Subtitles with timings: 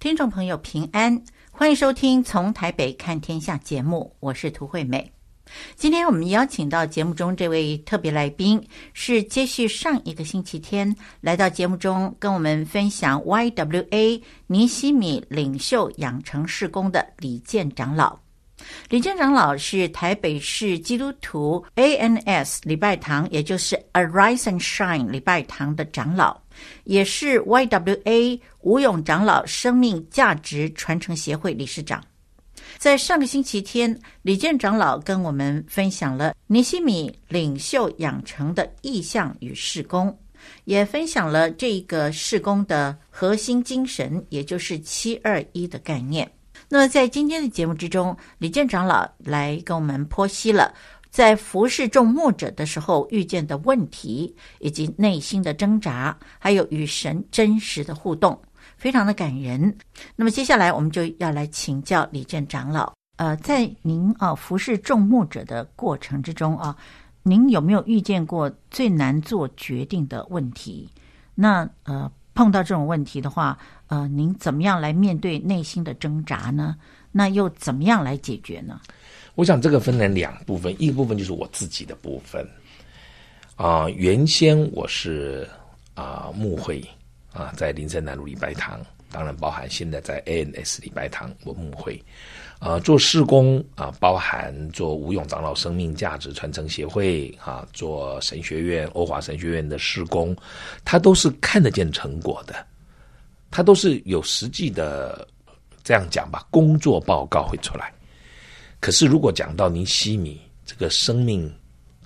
[0.00, 5.12] 听众朋友平安，欢迎收听《从台北看天下》节目，我是涂惠美。
[5.76, 18.18] 今天我们邀请到节目中这位特别来宾，是接续上一个星期天来到节目中跟我们分享 YWA 尼西米领袖养成事工的李健长老。
[18.88, 26.40] 李健长老是台北市基督徒 ANS 礼拜堂，也就是 Arise and Shine 礼拜堂的长老，
[26.84, 32.02] 也是 YWA 吴勇长老生命价值传承协会理事长。
[32.78, 40.16] 在上个星期天，李健长老跟我们分享了尼西米领袖养成的意向与事工，
[40.64, 46.30] 也分享了这个事工的核心精神，也就是七二一的概念。
[46.72, 50.72] 那么在今天的节目之中，李健长老来跟我们剖析了
[51.10, 58.40] 在服侍众牧者的时候遇见的问题，以及内心的挣扎，还有与神真实的互动，
[58.76, 59.76] 非常的感人。
[60.14, 66.76] 那么接下来我们就要来请教李健长老，呃，在您啊服侍众牧者的过程之中啊，
[67.24, 70.88] 您有没有遇见过最难做决定的问题？
[71.34, 72.08] 那呃。
[72.32, 73.58] 碰到这种问题的话，
[73.90, 76.76] 呃，您怎么样来面对内心的挣扎呢？
[77.10, 78.80] 那又怎么样来解决呢？
[79.34, 82.48] 我想这个分成两部分，一个部分就是我自己的部分。
[83.56, 85.44] 啊、原先我是
[85.94, 86.80] 啊、呃、牧会
[87.32, 92.00] 啊，在林森南路礼拜堂，当然包含现在在 ANS 礼拜堂我牧会。
[92.60, 100.36] 啊、做事工啊、包含做吴勇长老生命价值传承协会啊，做神学院欧华神学院的事工，
[100.84, 102.54] 它都是看得见成果的，
[103.50, 105.26] 它都是有实际的，
[105.82, 107.92] 这样讲吧，工作报告会出来。
[108.80, 111.52] 可是如果讲到您西米这个生命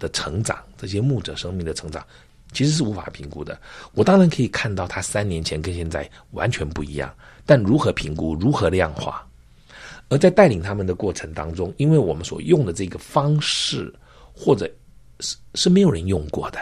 [0.01, 2.05] 的成长，这些牧者生命的成长，
[2.53, 3.61] 其实是无法评估的。
[3.93, 7.15] 我当然可以看到他三年前跟现在完全不一样，
[7.45, 9.25] 但如何评估，如何量化？
[10.09, 13.93] 而在带领他们的过程当中，因为我们所用的这个方式，
[14.35, 14.71] 或者
[15.21, 16.59] 是是没有人用过的。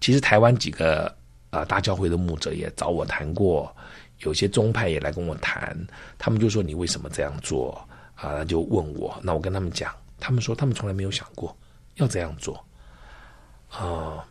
[0.00, 1.06] 其实台湾几个
[1.50, 3.74] 啊、呃、大教会的牧者也找我谈过，
[4.20, 5.76] 有些宗派也来跟我谈，
[6.18, 8.44] 他们就说，你为什么这样做啊？
[8.44, 11.56] 就问我，那我跟他们讲，他们说他们从来没有想过
[11.96, 12.62] 要这样做
[13.70, 14.26] 啊、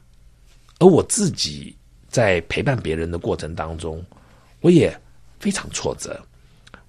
[0.80, 1.74] 而我自己
[2.10, 4.04] 在陪伴别人的过程当中，
[4.60, 4.94] 我也
[5.40, 6.22] 非常挫折。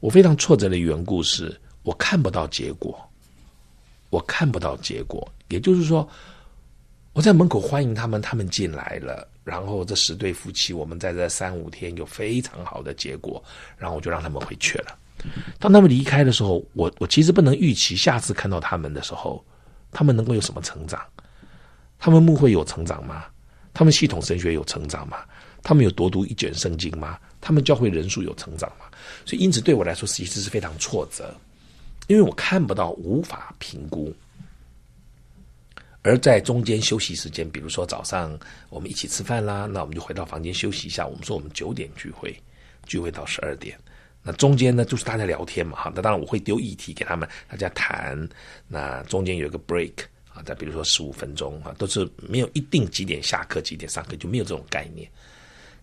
[0.01, 2.99] 我非常挫折的缘故是我看不到结果，
[4.09, 5.31] 我看不到结果。
[5.49, 6.09] 也就是说，
[7.13, 13.43] 我在门口欢迎他们，他们进来了，然后这十对夫妻，我们在这三五天有非常好的结果，
[13.77, 14.97] 然后我就让他们回去了。
[15.59, 19.45] 当他们离开的时候，我我其实不能预期下次看到他们的时候，
[19.91, 21.01] 他们能够有什么成长？
[21.99, 23.25] 他们牧会有成长吗？
[23.75, 25.19] 他们系统神学有成长吗？
[25.63, 27.19] 他们有多读一卷圣经吗？
[27.41, 28.87] 他们教会人数有成长吗？
[29.27, 31.35] 所以，因此对我来说，其实是非常挫折，
[32.07, 34.15] 因为我看不到，无法评估。
[36.03, 38.39] 而在中间休息时间，比如说早上
[38.71, 41.07] 我们一起吃饭啦，那我们就回到房间休息一下。
[41.07, 42.35] 我们说我们九点聚会，
[42.87, 43.79] 聚会到十二点。
[44.23, 45.93] 那中间呢，就是大家聊天嘛，哈。
[45.95, 48.29] 那当然我会丢议题给他们，大家谈。
[48.67, 49.93] 那中间有一个 break
[50.33, 55.11] 啊，再比如说十五分钟啊，都是没有一定几点下课，几点上课，就没有这种概念。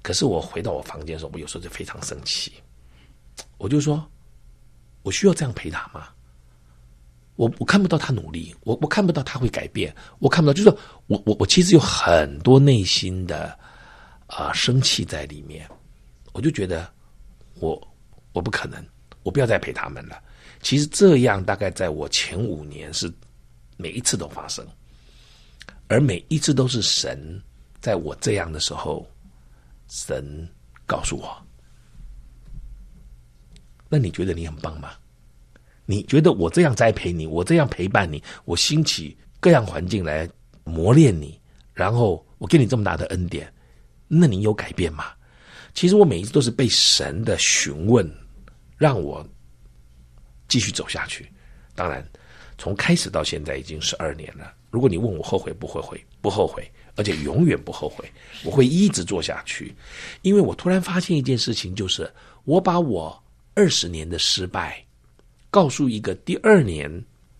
[0.02, 2.54] 可是我回到我房间的时候，我有时候就非常生气。
[3.58, 4.04] 我就说，
[5.04, 6.10] 我需要这样陪他吗？
[7.38, 10.70] 我我看不到他努力，我我看不到他会改变，我看不到，就是
[11.08, 13.58] 我我我其实有很多内心的
[14.26, 15.66] 啊、生气在里面。
[16.34, 16.92] 我就觉得
[17.60, 17.80] 我
[18.34, 18.86] 我不可能，
[19.24, 20.22] 我不要再陪他们了。
[20.62, 23.12] 其实这样大概在我前五年是
[23.78, 24.66] 每一次都发生，
[25.88, 27.42] 而每一次都是神
[27.80, 29.08] 在我这样的时候，
[29.88, 30.48] 神
[30.86, 31.36] 告诉我。
[33.90, 34.92] 那你觉得你很棒吗？
[35.88, 40.30] 你觉得我这样栽培你，我这样陪伴你，我兴起各样环境来
[40.64, 41.40] 磨练你，
[41.74, 43.52] 然后我给你这么大的恩典，
[44.08, 45.06] 那你有改变吗？
[45.74, 48.08] 其实我每一次都是被神的询问，
[48.78, 49.28] 让我
[50.48, 51.28] 继续走下去。
[51.74, 52.08] 当然，
[52.58, 54.54] 从开始到现在已经十二年了。
[54.70, 58.04] 如果你问我后悔不后悔，不后悔，而且永远不后悔，
[58.44, 59.74] 我会一直做下去。
[60.22, 62.14] 因为我突然发现一件事情，就是
[62.44, 63.24] 我把我。
[63.60, 64.86] 二十年的失败，
[65.58, 66.88] 告诉一个第二年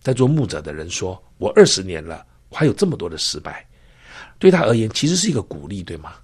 [0.00, 3.64] 在做牧者的人说：“我二十年了，我还有这么多的失败。”
[4.40, 6.14] 对他而言，其实是一个鼓励，对吗？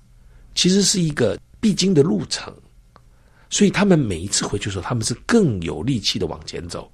[0.56, 2.52] 其实是一个必经的路程。
[3.48, 6.90] 所以他们每一次回去的时候，他们是更有力气的往前走。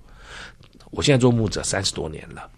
[0.91, 2.51] 我现在做牧者三十多年了，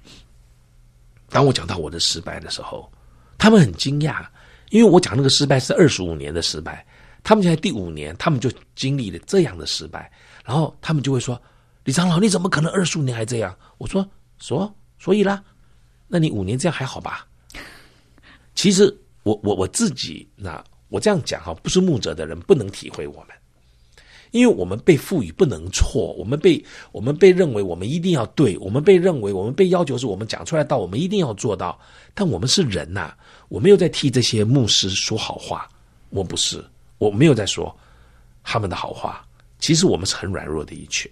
[1.28, 2.90] 当我讲到我的失败的时候，
[3.38, 4.26] 他们很惊讶，
[4.70, 6.84] 因为我讲那个失败是二十五年的失败。
[7.22, 10.10] 他们现在第五年，他们就经历了这样的失败，
[10.44, 11.40] 然后他们就会说
[11.84, 14.08] ：“李长老，你怎么可能二十五年还这样？”我说
[14.38, 15.42] ：“说，所以啦，
[16.08, 17.26] 那你五年这样还好吧？”
[18.54, 23.28] 其实我我我自己那我这样讲哈，不是牧者的人不能体会我们，
[24.30, 26.62] 因为我们被赋予不能错，我们被
[26.92, 31.78] 我们被认为我们一定要对，我们被认为我们被要求是我们讲出来到我们一定要做到，
[32.14, 33.14] 但我们是人呐、
[33.48, 35.68] 我没有在替这些牧师说好话，
[36.10, 36.64] 我不是。
[36.98, 37.76] 我没有在说
[38.44, 39.26] 他们的好话，
[39.58, 41.10] 其实我们是很软弱的一群，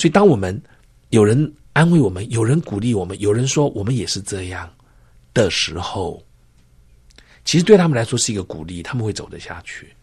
[0.00, 0.58] 所以当我们
[1.10, 4.72] 有人安慰我们，有人鼓励我们，有人说我们也是这样
[5.34, 6.24] 的时候，
[7.44, 9.94] 其实对他们来说是一个鼓励，他们会走得下去。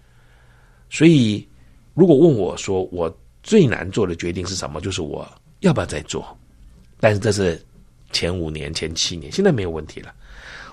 [0.87, 1.47] 所以，
[1.95, 3.11] 如果问我说我
[3.41, 5.27] 最难做的决定是什么，就是我
[5.61, 6.37] 要不要再做？
[6.99, 7.59] 但是这是
[8.11, 10.13] 前五年、前七年，现在没有问题了。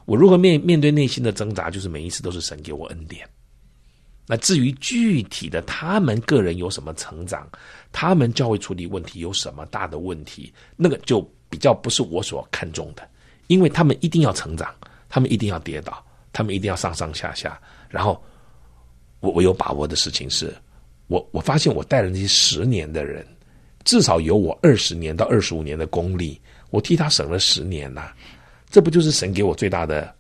[0.04, 3.26] 我如何面面对内心的挣扎，就是每一次都是神给我恩典。
[4.26, 7.46] 那至于具体的他们个人有什么成长，
[7.92, 13.06] 他们教会处理问题有什么大的问题，那个就比较不是我所看重的，
[13.48, 14.74] 因为他们一定要成长，
[15.10, 17.60] 他们一定要跌倒，他们一定要上上下下。
[17.90, 18.22] 然后
[19.20, 20.54] 我我有把握的事情是，
[21.06, 23.26] 我我发现我带了那些十年的人，
[23.84, 26.40] 至少有我二十年到二十五年的功力，
[26.70, 28.10] 我替他省了十年呐，
[28.70, 30.14] 这不就是神给我最大的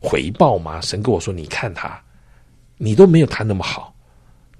[0.00, 0.80] 回报吗？
[0.80, 2.00] 神跟我说，你看他。
[2.78, 3.94] 你都没有他那么好，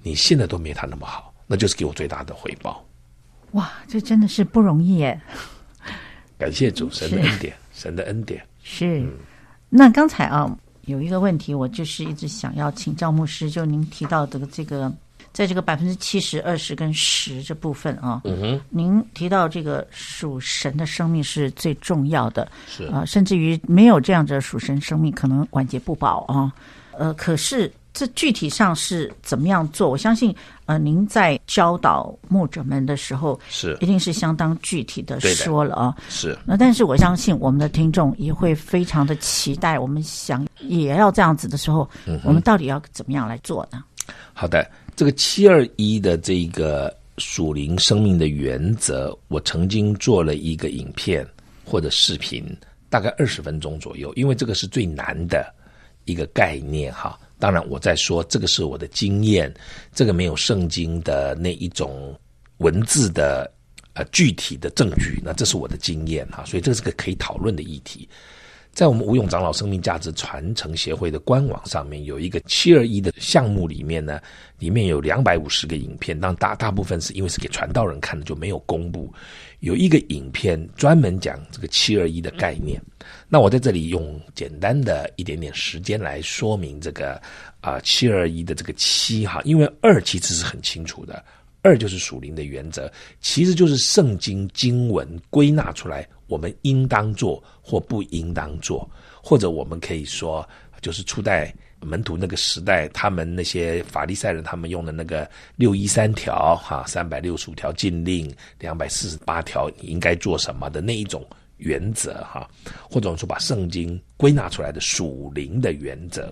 [0.03, 2.85] 你现在都没他那么好，那就是给我最大的回报。
[3.53, 5.19] 哇，这真的是不容易耶！
[6.37, 8.45] 感谢主，神的恩典，神的恩典。
[8.61, 8.99] 是。
[8.99, 9.11] 嗯、
[9.69, 10.55] 那刚才啊，
[10.85, 14.93] 有一个问题，我就是一直想要请教牧师，就您提到的这个，
[15.33, 26.53] 在这个百分之七十、二十跟十这部分啊，嗯哼，您提到这个属神的生命是最重要的，是啊，甚至于没有这样的属神生命，可能晚节不保啊。
[26.91, 27.71] 呃，可是。
[27.93, 29.89] 这具体上是怎么样做？
[29.89, 30.33] 我相信，
[30.65, 35.95] 呃，您在教导牧者们的时候，是一定是相当具体的说了啊。
[36.07, 36.37] 是。
[36.45, 43.83] 那但是我相信我们的听众也会非常的期待，我们想也要这样子的时候，嗯，我们到底要怎么样来做呢？
[44.33, 51.27] 好的，这个七二一的这个属灵生命的原则，我曾经做了一个影片
[51.65, 52.45] 或者视频，
[52.87, 55.53] 大概二十分钟左右，因为这个是最难的
[56.05, 57.19] 一个概念哈。
[57.39, 59.51] 当然，我在说这个是我的经验，
[59.93, 62.13] 这个没有圣经的那一种
[62.57, 63.49] 文字的
[63.93, 68.07] 呃具体的证据，那这是我的经验哈，所以这是个可以讨论的议题。
[68.71, 74.21] 在我们吴永长老生命价值传承协会的官网上面，有一个七二一的项目里面呢，
[74.57, 79.11] 里面有两百五十个影片，当大大部分是因为是给传道人看的，就没有公布。
[79.59, 82.81] 有一个影片专门讲这个七二一的概念，
[83.27, 87.21] 那我在这里用简单的一点点时间来说明这个
[87.59, 91.21] 啊七二一的这个七哈，因为二其实是很清楚的，
[91.61, 92.89] 二就是属灵的原则，
[93.19, 96.07] 其实就是圣经经文归纳出来。
[96.29, 98.89] 我们应当做或不应当做，
[99.21, 100.47] 或者我们可以说，
[100.79, 111.25] 就是初代门徒那个时代，他们那些法利赛人他们用的那个六一三条哈，三百六十五条禁令，两百四十八条你应该做什么的那一种
[111.57, 112.49] 原则哈，
[112.89, 116.31] 或者说把圣经归纳出来的属灵的原则。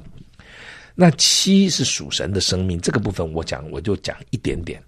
[0.96, 4.82] 那七是属神的生命，这个部分我讲我就讲一点点，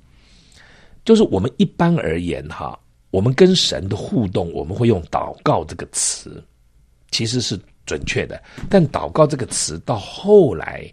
[1.05, 2.79] 就是我们一般而言哈。
[3.11, 6.43] 我们跟神的互动，我们会用“祷告”这个词，
[7.11, 8.41] 其实是准确的。
[8.69, 10.91] 但“祷告”这个词到后来，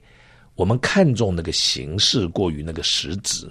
[0.55, 3.47] 我们看重那个形式过于那个实质，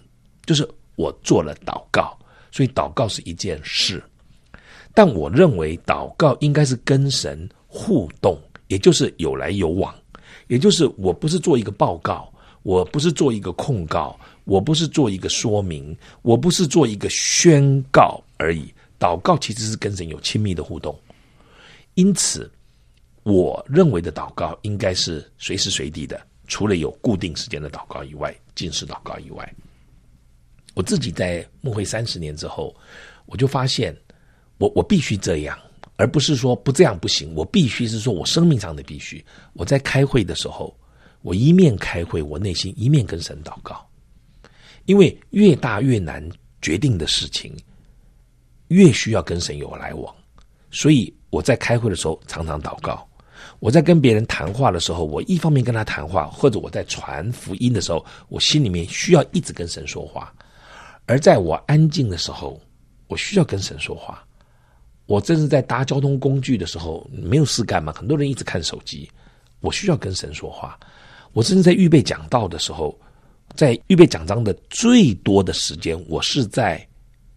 [0.45, 2.17] 就是我做了祷告，
[2.51, 4.03] 所以祷告是一件事。
[4.93, 9.93] 但我认为祷告应该是跟神互动，也就是有来有往，
[10.47, 12.31] 也就是我不是做一个报告，
[12.63, 18.19] 我不是做一个控告，我不是做一个说明，我不是做一个宣告。
[18.37, 20.93] 而已，祷告其实是跟神有亲密的互动，
[21.93, 22.51] 因此，
[23.23, 29.55] 我认为的祷告应该是随时随地的，除了有固定时间的祷告以外，禁食祷告以外，
[30.73, 32.75] 我自己在牧会三十年之后，
[33.25, 33.95] 我就发现，
[34.57, 35.57] 我我必须这样，
[35.95, 39.23] 而不是说不这样不行，我必须是说我生命上的必须。
[39.53, 40.77] 我在开会的时候，
[41.21, 43.87] 我一面开会，我内心一面跟神祷告，
[44.85, 46.27] 因为越大越难
[46.61, 47.55] 决定的事情。
[48.69, 50.13] 越需要跟神有来往，
[50.71, 53.07] 所以我在开会的时候常常祷告。
[53.59, 60.33] 我在跟别人谈话的时候，我一方面跟他谈话，或者我在传福音的时候，我心里面需要一直跟神说话。
[61.05, 62.59] 而在我安静的时候，
[63.07, 64.25] 我需要跟神说话。
[65.05, 69.07] 我正是在搭交通工具的时候，没有事干嘛，很多人一直看手机，
[69.59, 70.77] 我需要跟神说话。
[71.33, 72.99] 我正是在预备讲道的时候，
[73.53, 76.85] 在预备讲章的最多的时间，我是在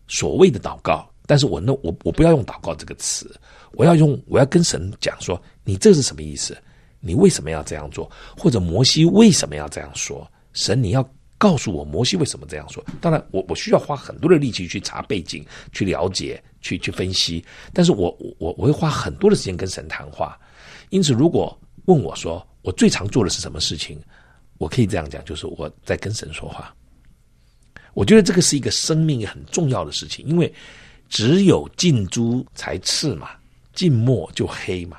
[0.09, 3.31] 所谓的祷告，但是我那我我不要用祷告这个词，
[3.73, 6.57] 我要用我要跟神讲说，你这是什么意思？
[7.01, 8.11] 你为什么要这样做？
[8.37, 10.29] 或者摩西为什么要这样说？
[10.53, 12.85] 神，你要告诉我摩西为什么这样说？
[13.01, 20.37] 当然，我我需要花很多的力气去查背景、去了解、去去分析，但是我我我会花很多的时间跟神谈话。
[20.91, 24.01] 因此，如果问我说我最常做的是什么事情？
[24.59, 26.75] 我可以这样讲，就是我在跟神说话。
[27.95, 30.53] 我觉得这个是一个生命很重要的事情，因为
[31.09, 33.31] 只有近朱才赤嘛，
[33.73, 34.99] 近墨就黑嘛。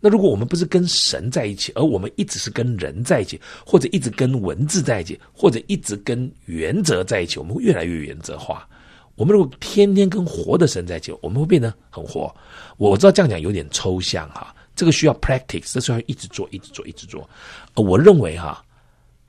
[0.00, 8.66] 那如果我们不是跟神在一起，而我们一直是跟人在一起，或者一直跟文字在一起，或者一直跟原则在一起，我们会越来越原则化。
[9.14, 12.34] 我们如果天天跟活的神在一起，我们会变得很活。
[12.78, 17.28] 我知道这样讲有点抽象哈，这个需要 practice，这需要一直做，一直做，一直做。
[17.74, 18.64] 我认为哈。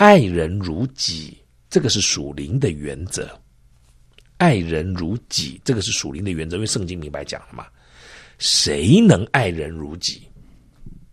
[0.01, 1.37] 爱人如己，
[1.69, 3.29] 这个是属灵的原则。
[4.37, 7.67] 爱人如己，这个是属灵的原则，因为圣经明白讲了嘛。
[8.39, 10.23] 谁能爱人如己？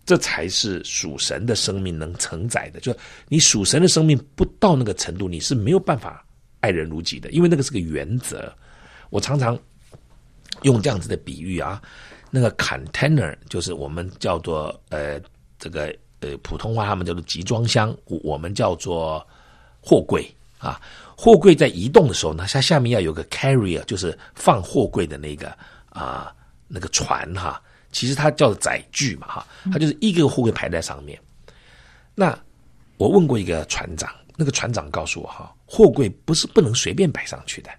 [0.07, 2.80] 这才是属神的生命能承载的。
[2.80, 2.97] 就
[3.28, 6.26] 你属神的生命不到那个程度，你是没有办法
[6.61, 8.50] 爱人如己的，因为那个是个原则。
[9.11, 9.54] 我常常
[10.62, 11.83] 用这样子的比喻啊，
[12.30, 15.21] 那个 container 就是我们叫做呃
[15.59, 15.95] 这个。
[16.21, 19.25] 呃，普通话他们叫做集装箱，我们叫做
[19.81, 20.81] 货柜啊。
[21.17, 25.57] 货柜在移动的时候呢，它下面要有个 carrier，就是放货柜的那个
[25.91, 26.33] 啊
[26.67, 27.61] 那个船哈、
[27.93, 31.19] 其实它叫载具嘛哈，它就是一个货柜排在上面。
[32.15, 32.37] 那
[32.97, 37.71] 我问过一个船长，那个船长告诉我哈，货柜不是不能随便摆上去的。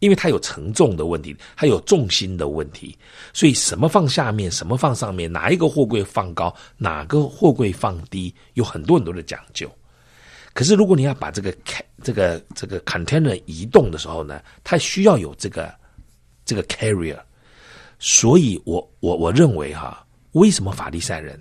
[0.00, 2.98] 因为它有承重的问题，它有重心的问题，
[3.32, 9.70] 所以什么放下面，什么放上面，哪一个货柜放高，哪个货柜放低，有很多很多的讲究。
[10.52, 11.54] 可是如果你要把这个
[12.02, 15.72] 这个这个 container 移动的时候呢，它需要有这个
[16.44, 17.18] 这个 carrier。
[17.98, 21.38] 所以我我我认为哈，为什么法利赛人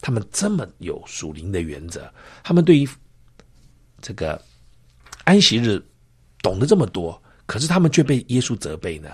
[0.00, 2.12] 他们这么有属灵的原则？
[2.42, 2.88] 他们对于
[4.00, 4.42] 这个
[5.22, 5.80] 安息日
[6.42, 7.21] 懂得这么多。
[7.52, 9.10] 可是他们却被耶稣责备呢，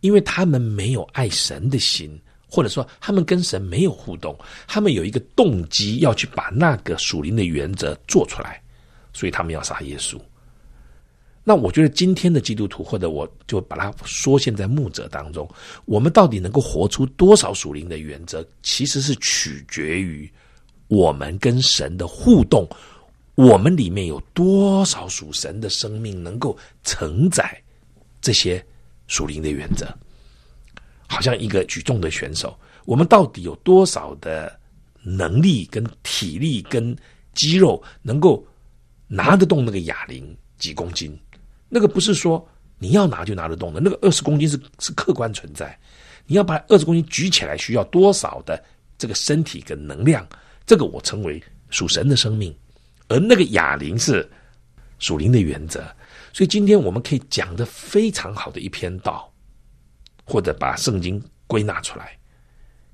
[0.00, 2.18] 因为他们没有爱神的心，
[2.48, 4.34] 或者说他们跟神没有互动，
[4.66, 8.62] 他们有一个动机要去把那个属灵的原则做出来，
[9.12, 10.18] 所以他们要杀耶稣。
[11.44, 15.46] 那我觉得今天的基督徒，或者我就把它说现在牧者当中，
[15.84, 20.32] 我们到底能够活出多少属灵的原则，其实是取决于
[20.88, 22.66] 我们跟神的互动。
[23.34, 27.62] 我们里面有多少属神的生命能够承载
[28.26, 28.60] 这些
[29.06, 29.86] 属灵的原则？
[31.06, 34.58] 好像一个举重的选手，我们到底有多少的
[35.04, 36.96] 能力、跟体力、跟
[37.34, 38.44] 肌肉，能够
[39.06, 41.16] 拿得动那个哑铃几公斤？
[41.68, 42.44] 那个不是说
[42.80, 45.78] 你要拿就拿得动的，那个二十公斤是是客观存在。
[46.26, 48.60] 你要把二十公斤举起来，需要多少的
[48.98, 50.26] 这个身体跟能量？
[50.66, 51.40] 这个我称为
[51.70, 52.52] 属神的生命。
[53.06, 54.28] 而那个哑铃是
[54.98, 55.86] 属灵的原则，
[56.36, 59.32] 所以今天我们可以讲得非常好的一篇道，
[60.22, 62.14] 或者把圣经归纳出来。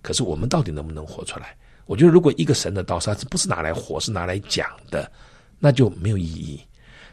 [0.01, 1.57] 可是我们到底能不能活出来？
[1.87, 5.11] 我觉得，如果一个神的道它不是拿来活，是拿来讲的，
[5.59, 6.61] 那就没有意义。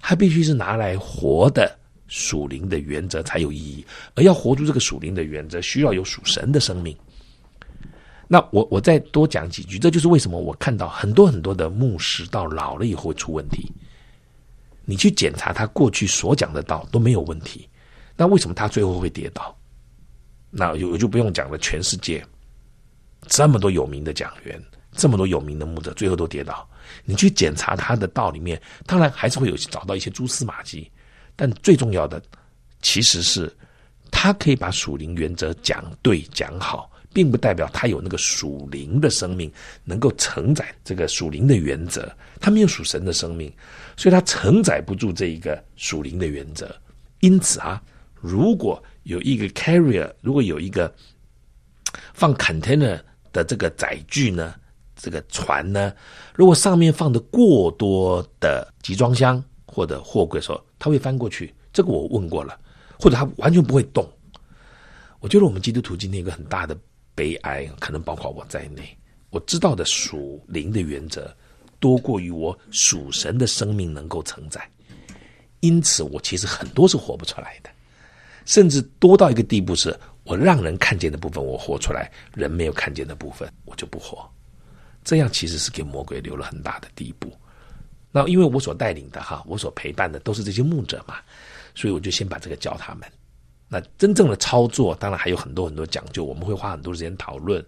[0.02, 3.84] 它必须是拿来活的属灵的原则才有意义。
[4.14, 6.96] 而要活出这个属灵的原则，需要有属神的生命。
[8.28, 13.68] 那我我再多讲几句，这就是为什么我看到很多很多的牧师到老了以后会出问题。
[14.90, 17.70] 你去检查他过去所讲的道都没有问题，
[18.18, 19.56] 那为什么他最后会跌倒？
[20.50, 22.26] 那我就不用讲了，全世界
[23.28, 24.60] 这么多有名的讲员，
[24.94, 26.68] 这么多有名的牧者，最后都跌倒。
[27.06, 30.90] 你去检查他的道里面，当然还是会有找到一些蛛丝马迹，
[31.36, 32.20] 但最重要的
[32.82, 33.56] 其实是
[34.10, 36.90] 他可以把属灵原则讲对讲好。
[37.12, 39.52] 并不代表他有那个属灵的生命，
[39.84, 42.08] 能够承载这个属灵的原则。
[42.40, 43.52] 他没有属神的生命，
[44.00, 46.74] 所以他承载不住这一个属灵的原则。
[47.20, 47.84] 因此啊，
[48.16, 50.90] 如果有一个 carrier，如果有一个
[52.14, 52.98] 放 container
[53.34, 54.56] 的这个载具呢，
[54.96, 55.94] 这个船呢，
[56.34, 61.54] 如果上面放的过多的集装箱或者货柜的时候，它会翻过去。
[61.74, 62.58] 这个我问过了，
[62.98, 64.10] 或者它完全不会动。
[65.20, 66.76] 我觉得我们基督徒今天一个很大的。
[67.16, 68.98] 悲哀，可能包括我在内。
[69.30, 71.36] 我知道的属灵的原则，
[71.80, 74.62] 多过于我属神的生命能够承载。
[75.62, 77.70] 因此，我其实很多是活不出来的，
[78.46, 84.30] 甚至多到一个地步，是我让人看见的部分我活出来，人没有看见的部分我就不活。
[85.04, 87.32] 这样其实是给魔鬼留了很大的地步。
[88.12, 91.16] 那因为我所带领的哈，我所陪伴的都是这些牧者嘛，
[91.76, 93.04] 所以我就先把这个教他们。
[93.68, 97.64] 那真正的操作，当然还有很多很多讲究，我们会花很多时间讨论。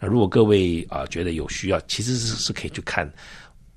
[0.00, 3.10] 那如果各位啊、觉得有需要，其实是是可以去看，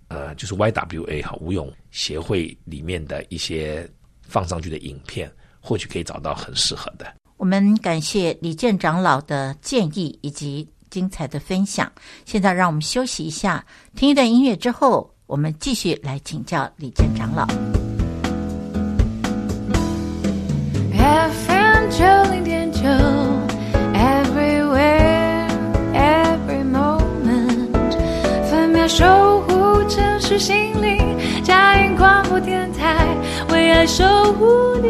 [0.07, 3.89] 呃，就是 YWA 哈无勇协会里面的一些
[4.21, 7.05] 放上去的影片，或许可以找到很适合的。
[7.37, 11.91] 我们感谢李健长老的建议以及精彩的分享。
[12.23, 17.45] 现在让我们休息一下，听一段音乐之后，我们继续来请教李健长老。
[30.37, 30.97] 心灵，
[31.43, 33.07] 佳音广播电台
[33.51, 34.89] 为爱守护你。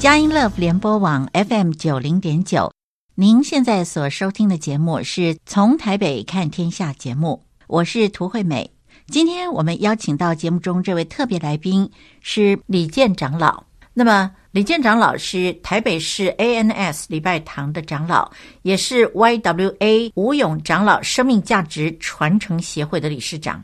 [0.00, 2.72] 佳音 Love 联播网 FM 九零点九，
[3.14, 8.72] 您现在所收听的节目是从台北看天下节目，我是涂惠美。
[9.06, 13.62] 今天我们邀请到节目中这位特别来宾是李健长老。
[13.94, 18.32] 那么，李建长老师台北市 ANS 礼拜堂的长老，
[18.62, 23.62] 也是 YWA 吴勇长老生命价值传承协会的理事长。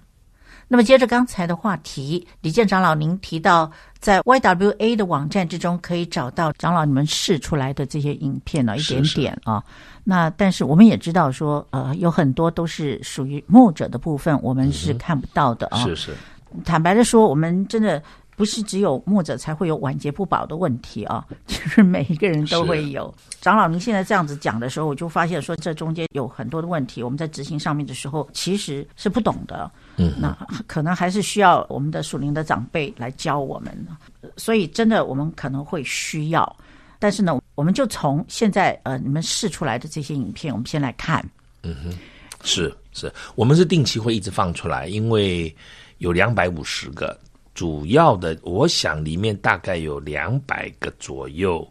[0.68, 9.64] 那么，接着刚才的话题，李建长老，您提到在 YWA 的网站之中可以找到长老你们试出来的这些影片呢，一点点啊。
[10.04, 15.82] 那但是我们也知道说，呃，有很多都是属于牧者的部分，我们是看不到的啊。
[15.84, 16.12] 是是。
[16.66, 18.02] 坦白的说，我们真的
[18.36, 23.12] 不是只有牧者才会有晚节不保的问题啊，就是每一个人都会有。
[23.40, 29.70] 长老，您现在这样子讲的时候，我就发现说，这中间有很多的问题，我们在执行上面的时候其实是不懂的。
[29.96, 30.36] 嗯，那
[30.66, 33.86] 可能还是需要我们的属灵的长辈来教我们，
[34.36, 36.56] 所以真的我们可能会需要，
[36.98, 41.22] 但是呢，我们就从现在呃你们试出来的这些影片，我们先来看。
[41.62, 41.92] 嗯哼，
[42.42, 45.54] 是是，我们是定期会一直放出来，因为
[45.98, 47.16] 有两百五十个，
[47.54, 51.66] 主要的我想里面大概有两百个左右，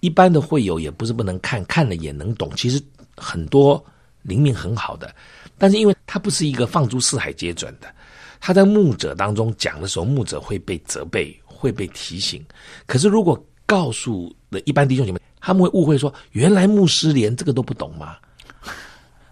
[0.00, 2.80] 一般的会友也不是不能看，看了也能懂，其实
[3.16, 3.84] 很多
[4.22, 5.14] 灵命很好的。
[5.58, 7.92] 但是因为他不是一个放诸四海皆准的，
[8.40, 12.44] 他在牧者当中讲的时候，牧者会被责备，会被提醒。
[12.86, 18.16] 可是如果告诉的一般弟兄姐妹，他们会误会说，原来牧师连这个都不懂吗？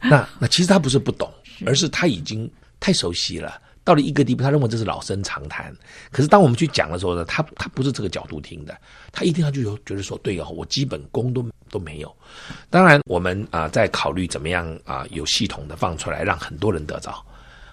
[0.03, 1.31] 那那其实他不是不懂，
[1.67, 5.75] 而是他已经太熟悉了，到了一个地步，他认为这是老生常谈。
[6.13, 8.77] 可是当我们去讲的时候呢，他他不是这个角度听的，
[9.11, 11.45] 他一定要就有觉得说，对哦，我基本功都。
[11.71, 12.13] 都没有，
[12.69, 17.25] 当然我们啊、呃、在考虑怎么样啊、呃、有系统的放出来，让很多人得着。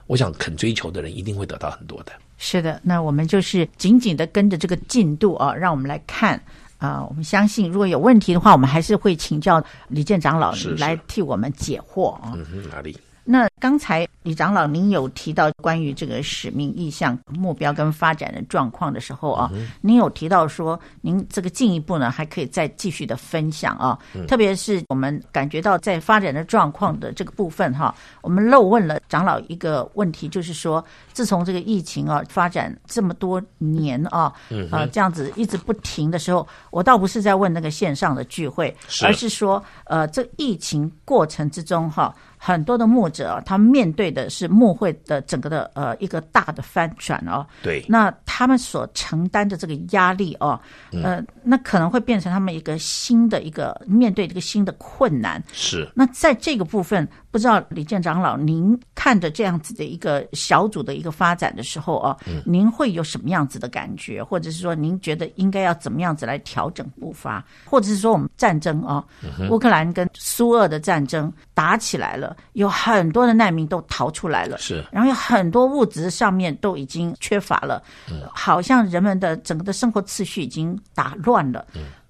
[0.06, 2.12] 我想肯追求的人一定会得到很多的。
[2.38, 6.38] 是的，那我们就是紧紧的跟着这个进度啊，让我们来看
[6.78, 7.08] 啊、呃。
[7.10, 12.34] 我们相信如果有问题的话，我们还是会请教李建长老来替我们解惑啊。
[12.36, 12.96] 嗯哼，哪里？
[13.30, 39.06] 那刚才李长老您有提到关于这个使命意向、目标跟发展的状况的时候啊，嗯、您有提到说您这个进一步呢还可以再继续的分享啊，嗯、特别是我们感觉到在发展的状况的这个部分哈，我们漏问了长老一个问题，就是说自从这个疫情啊发展这么多年啊，嗯、啊这样子一直不停的时候，我倒不是在问那个线上的聚会，是。
[39.06, 42.16] 而是说呃这疫情过程之中哈。
[42.38, 47.46] 很多的牧者，他们面对的是牧会的整个的呃一个大的翻转哦。
[47.62, 47.84] 对。
[47.90, 50.60] 那他们所承担的这个压力哦，
[50.92, 55.44] 呃，嗯、那可能会变成他们一个新的一个面对这个新的困难。
[55.52, 55.90] 是。
[55.96, 64.24] 那在这个部分，不知道李健长老，您看着这样子的一个小组的一个发展的时候哦，嗯、您会有什么样子的感觉？
[64.24, 67.46] 或者是说，您觉得应该要怎么样子来调整步伐？
[67.64, 69.06] 或者是说，我们战争啊，
[69.52, 72.36] 乌克兰跟苏俄的战争打起来了。
[72.54, 81.64] 有很多的难民都逃出来了，是，然后有很多物质上面都已经缺乏了，嗯，好像人们的整个的生活次序已经打乱了。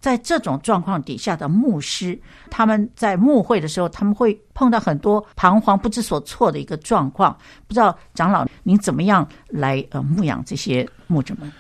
[0.07, 2.17] 在这种状况底下的牧师，
[2.49, 7.37] 他们在牧会的时候，他们会碰到很多彷徨不知所措的一个状况。
[7.67, 11.51] 不知道长老您怎么样来呃牧养这些牧者们？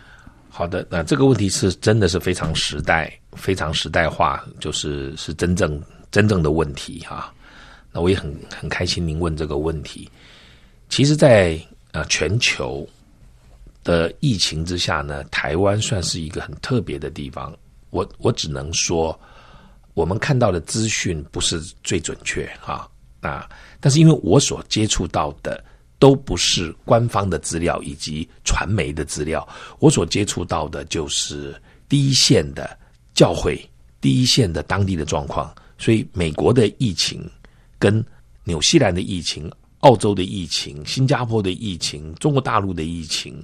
[0.47, 7.33] 好的，那这个问题是真的是非常时代、非常时代化，就是是真正真正的问题哈、
[7.91, 10.09] 那我也很很开心您问这个问题。
[10.87, 12.87] 其实在，在呃全球
[13.83, 17.53] 的疫情之下呢，台湾算是一个很特别的地方。
[17.89, 19.19] 我我只能说，
[19.93, 22.89] 我们看到的资讯不是最准确哈
[23.21, 23.49] 啊。
[23.79, 25.63] 但是因为我所接触到的
[25.99, 29.47] 都不是官方的资料以及传媒的资料，
[29.79, 32.77] 我所接触到的就是第一线的
[33.13, 33.59] 教会、
[33.99, 35.53] 第一线的当地的状况。
[35.77, 37.29] 所以美国的疫情。
[37.79, 38.03] 跟
[38.43, 39.47] 纽西兰的疫情、
[39.81, 43.39] 澳洲的疫情、新加坡的疫情、中国大陆的疫情，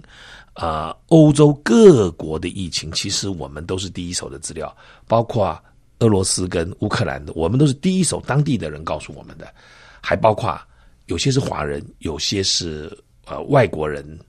[0.55, 4.75] 呃，欧洲各国的疫情，其实我们都是第一手的资料，
[5.07, 5.59] 包括
[5.99, 9.51] 俄罗斯跟乌克兰的，我们都是第一手当地的人告诉我们的，
[9.99, 10.59] 还包括
[11.07, 14.19] 有些是华人，有些是呃外国人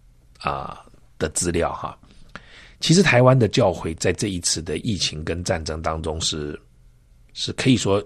[0.41, 0.83] 啊、
[1.19, 1.97] 的资料哈。
[2.81, 6.59] 其实台湾的教会在这一次的疫情跟战争当中是
[7.33, 8.03] 是可以说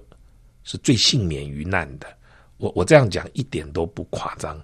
[0.65, 2.07] 是最幸免于难的。
[2.57, 4.61] 我我这样讲一点都不夸张，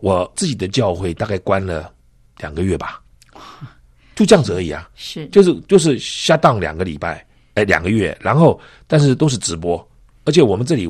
[0.00, 1.92] 我自己的教会大概关了
[2.38, 3.02] 两个月吧，
[4.14, 9.86] 就这样子而已啊，是就是就是 shut down 两个礼拜，哎两个月，然后但是都是直播，
[10.24, 10.88] 而且我们这里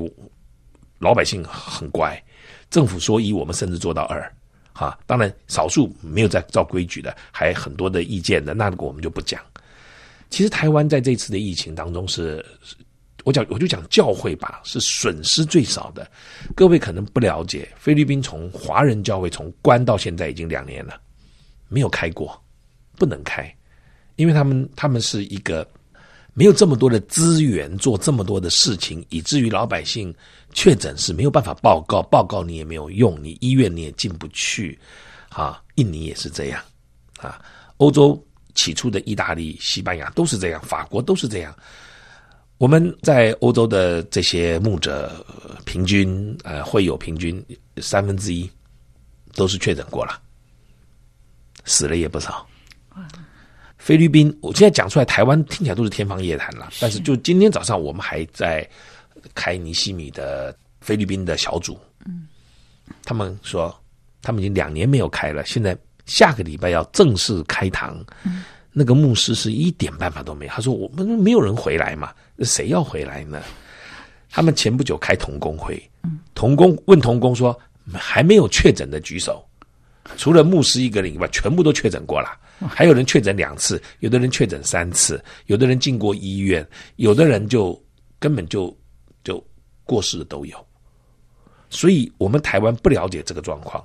[0.98, 2.22] 老百姓很乖，
[2.70, 4.32] 政府说一，我们甚至做到二，
[4.72, 9.40] 哈，当然少数没有在照规矩的，还很多的意见的，那个我们就不讲。
[10.30, 12.44] 其实台湾在这次的疫情当中是。
[13.24, 16.10] 我讲，我就讲教会吧，是损失最少的。
[16.56, 21.00] 各位可能不了解，菲律宾从华人教会从关到现在已经两年了，
[21.72, 22.40] 没有开过，
[22.96, 23.52] 不能开，
[24.16, 25.66] 因为他们他们是一个
[26.34, 30.14] 没有这么多的资源做这么多的事情，以至于老百姓
[30.52, 34.78] 确诊是没有办法报告，报告你也没有用，你医院你也进不去。
[35.34, 36.62] 啊，印尼也是这样，
[37.18, 37.42] 啊，
[37.78, 38.22] 欧洲
[38.54, 41.56] 起初的意大利、西班牙都是这样，法国都是这样。
[42.58, 45.10] 我们在欧洲的这些牧者，
[45.64, 47.42] 平均呃会有平均
[47.78, 48.48] 三分之一
[49.34, 50.20] 都是确诊过了，
[51.64, 52.46] 死了也不少。
[53.78, 56.70] 菲律宾，我现在讲出来，台湾听起来都是天方夜谭了。
[56.80, 58.68] 但是就今天早上，我们还在
[59.34, 62.26] 开尼西米的菲律宾的小组，嗯，
[63.04, 63.74] 他们说
[64.22, 68.04] 他们已经两年没有开了，现在下个礼拜要正式开堂。
[68.24, 68.44] 嗯
[68.74, 70.50] 那个牧师是一点办法都没有。
[70.50, 73.42] 他说：“我们没有人回来嘛，那谁要回来呢？”
[74.32, 75.78] 他们前不久开童工会，
[76.34, 77.54] 童工问童工说
[77.92, 79.46] ：“还没有确诊的举手，
[80.16, 82.38] 除了牧师一个人以外，全部都确诊过了。
[82.68, 87.80] 还有人确诊两次，有的人确诊三次，有的人进过医院，有的人就
[88.18, 88.76] 根本就
[89.24, 89.44] 就
[89.84, 90.56] 过世的都有。
[91.70, 93.84] 所以，我们台湾不了解这个状况。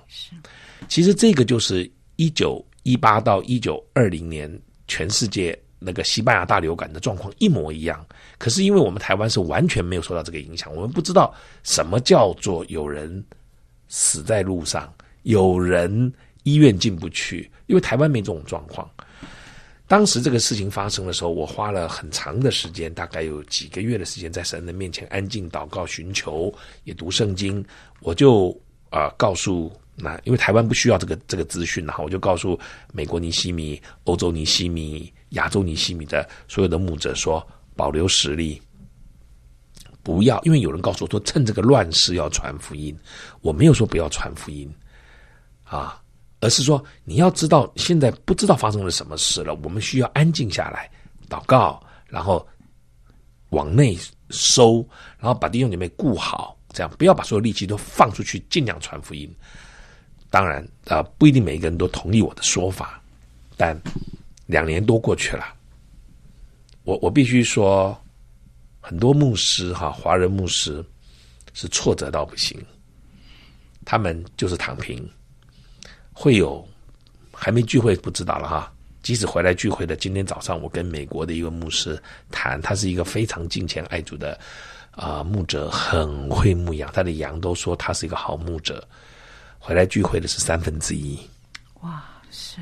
[0.87, 4.51] 其实这个就是一九一八到一九二零年。”
[4.89, 13.21] 全世界那个西班牙大流感的状况一模一样，可是因为我们台湾是完全没有受到这个影响，我们不知道什么叫做有人
[13.89, 14.89] 死在路上，
[15.27, 16.11] 有人
[16.43, 18.89] 医院进不去，因为台湾没这种状况。
[19.85, 26.53] 当时这个事情发生的时候，我花了很长的时间，大概有几个月的时间，在神的面前安静祷告、寻求，
[26.85, 27.63] 也读圣经，
[27.99, 28.57] 我就
[28.89, 29.69] 啊、告诉。
[29.99, 32.57] 那因为台湾不需要这个这个资讯，然后我就告诉
[32.93, 38.61] 美国尼西米、欧洲尼西米、亚洲尼西米的所有的牧者说：保留实力，
[40.03, 42.95] 不要，因为有人告诉我说，趁这个乱世要传福音。
[43.41, 44.69] 我没有说不要传福音，
[45.67, 46.01] 啊，
[46.39, 50.89] 而是说你要知道现在不知道发生了什么事了，我们需要安静下来
[51.29, 52.47] 祷告，然后
[53.49, 53.97] 往内
[54.29, 54.87] 收，
[55.19, 59.33] 然后把弟兄姐妹顾好，这样不要把所有力气都放出去，尽量传福音。
[60.29, 63.01] 当然啊，不一定每一个人都同意我的说法，
[63.55, 63.79] 但
[64.45, 65.45] 两年多过去了，
[66.83, 67.97] 我我必须说，
[68.81, 70.83] 很多牧师哈，华人牧师
[71.53, 72.61] 是挫折到不行，
[73.85, 75.09] 他们就是躺平，
[76.19, 76.67] 会有
[77.31, 82.01] 还没聚会不知道了哈，即使回来聚会的，今天早上我跟美国的一个牧师
[82.31, 84.33] 谈，他是一个非常敬虔爱主的
[84.89, 88.83] 啊、呃、牧者，很会牧羊，他的羊都说他是一个好牧者。
[89.59, 91.19] 回来聚会的是三分之一，
[91.81, 92.61] 哇，是。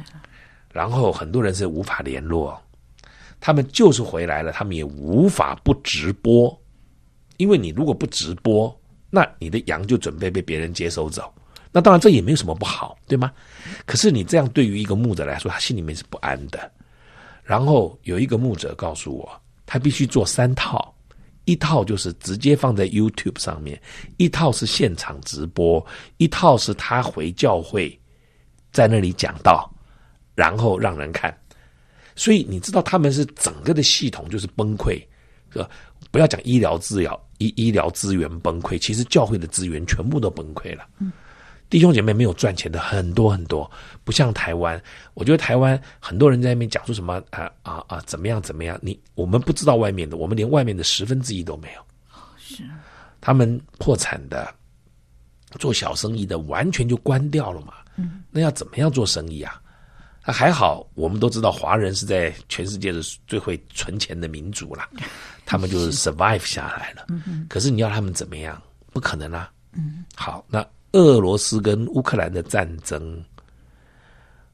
[0.74, 2.62] 然后很多人是无法联络，
[3.40, 6.62] 他们就是回来了，他们也无法不直播，
[7.38, 8.78] 因为你如果不直播，
[9.10, 11.34] 那你的羊就准备被别人接收走。
[11.76, 13.30] 那当然这也没有什么不好，对吗？
[13.86, 16.72] 可是你这样对于一个牧者来说，他心里面是不安的。
[17.44, 19.30] 然后有一个牧者告诉我，
[19.66, 20.96] 他必须做三套。
[21.44, 23.78] 一套就是直接放在 YouTube 上面，
[24.16, 25.86] 一套是现场直播，
[26.16, 28.00] 一套是他回教会，
[28.72, 29.70] 在那里讲道，
[30.34, 31.38] 然后让人看。
[32.16, 34.94] 所以你知道他们是整个的系统就是崩溃，
[35.52, 35.70] 是吧？
[36.10, 40.88] 不要讲医疗资料，医医疗资源崩溃，其实教会的资源全部都崩溃了。
[41.00, 41.12] 嗯。
[41.76, 43.70] 弟兄姐妹没有赚钱的很多很多，
[44.06, 44.82] 不像台湾。
[45.14, 48.80] 我觉得台湾很多人在那边讲说什么啊啊啊，怎么样怎么样？
[48.82, 51.82] 你我们不知道外面的，我们连外面的十分之一都没有。
[52.38, 52.64] 是，
[53.20, 54.56] 他们破产的，
[55.60, 57.74] 做小生意的，完全就关掉了嘛。
[57.98, 59.62] 嗯，那要怎么样做生意啊？
[60.26, 64.88] 那还好，我们都知道华人是在全世界的最会存钱的民族了，
[65.46, 67.06] 他们就是 survive 下来了。
[67.50, 68.62] 可是你要他们怎么样？
[68.94, 69.52] 不可能啊。
[69.74, 70.06] 嗯。
[70.16, 70.66] 好，那。
[70.96, 73.22] 俄罗斯跟乌克兰的战争，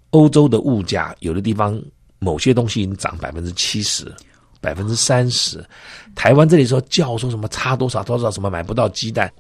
[0.10, 1.80] 欧洲的物价有的地方
[2.18, 4.12] 某些东西已经涨百分之七十、
[4.60, 5.64] 百分之三十。
[6.16, 9.32] 台湾这里说叫说什么差多少多少什么买不到鸡蛋，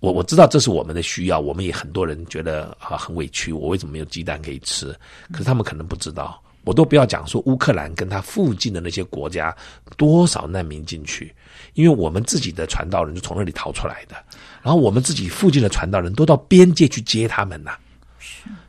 [0.00, 4.94] 我我知道这是我们的需要，我们也很多人觉得啊很委屈，我为什么没有鸡蛋可以吃？
[5.32, 6.38] 可是他们可能不知道。
[6.66, 9.56] 我都不要讲说乌克兰跟他附近的那些国家
[9.96, 11.32] 多少难民进去，
[11.74, 14.16] 因为我们自己的传道人就从那里逃出来的，
[14.62, 17.76] 然后我们自己附近的传道人都到边界去接他们呐，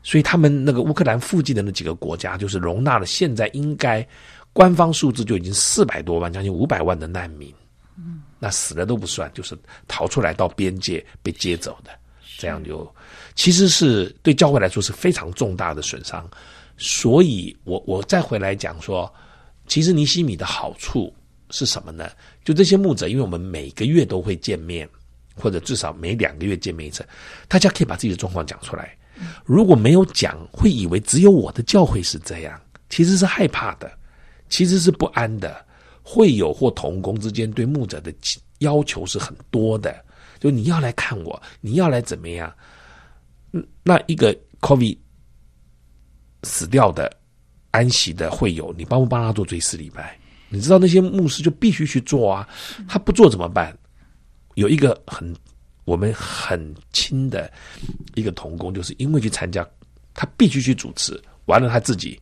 [0.04, 4.08] 所以他们那个乌克兰附近的那几个国家就是容纳了现在应该
[4.54, 7.52] 官方数字就已经四百多万，将近五百万的难民，
[8.38, 9.58] 那死了都不算，就是
[9.88, 11.90] 逃出来到边界被接走的，
[12.38, 12.88] 这样就
[13.34, 16.30] 其实是对教会来说是非常重大的损伤。
[16.78, 19.12] 所以我我再回来讲说，
[19.66, 21.12] 其实尼西米的好处
[21.50, 22.10] 是什么呢？
[22.46, 24.88] 就这些牧者，因为我们每个月都会见面，
[25.36, 27.04] 或者至少每两个月见面一次，
[27.48, 28.96] 大家可以把自己的状况讲出来。
[29.44, 33.92] 如果没有讲，会以为只有我的教会是这样，其实是害怕的，
[34.48, 35.66] 其实是不安的。
[36.04, 38.14] 会友或同工之间对牧者的
[38.60, 39.96] 要求是很多的，
[40.40, 42.54] 就你要来看我，你要来怎么样？
[43.82, 44.98] 那一个 COVID。
[46.48, 47.14] 死掉的、
[47.72, 50.18] 安息的会友，你帮不帮他做追思礼拜？
[50.50, 52.48] 你知道那些牧师就必须去做啊，
[52.88, 53.78] 他不做怎么办？
[54.56, 55.36] 有一个很
[55.84, 57.52] 我们很亲的
[58.16, 59.68] 一个同工，就是因为去参加，
[60.14, 62.20] 他必须去主持，完了他自己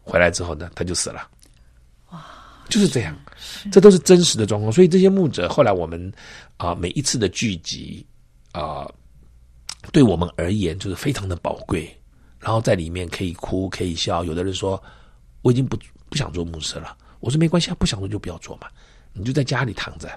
[0.00, 1.28] 回来之后呢，他就死了。
[2.10, 2.24] 哇，
[2.68, 3.18] 就是这样，
[3.72, 4.72] 这都是真实的状况。
[4.72, 6.12] 所以这些牧者后来我们
[6.56, 8.06] 啊、每一次的聚集
[8.52, 8.88] 啊、
[9.92, 11.94] 对我们而言就是非常的宝贵。
[12.46, 14.80] 然后在里面可以哭可以笑，有的人说
[15.42, 15.76] 我已经不
[16.08, 16.96] 不想做牧师了。
[17.18, 18.68] 我说没关系啊，不想做就不要做嘛，
[19.12, 20.08] 你就在家里躺着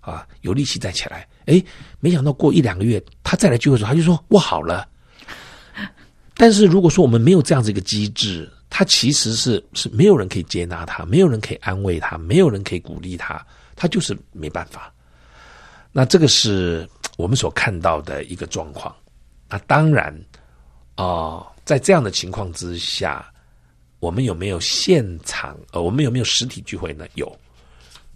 [0.00, 1.28] 啊，有力气再起来。
[1.44, 1.62] 诶，
[2.00, 4.88] 没想到过一两个月，他再来聚会的时候，他就说我好了。
[6.32, 14.90] 但是如果说我们没有这样子一个机制，他其实是是没有人可以接纳他，没有人可以安慰他，没有人可以鼓励他，他就是没办法。
[15.92, 18.96] 那这个是我们所看到的一个状况。
[19.46, 20.18] 那当然
[20.94, 21.46] 啊。
[21.66, 23.28] 在这样的情况之下，
[23.98, 25.58] 我们有没有现场？
[25.72, 27.04] 呃，我们有没有实体聚会呢？
[27.16, 27.36] 有，